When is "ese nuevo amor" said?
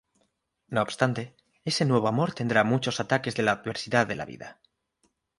1.63-2.33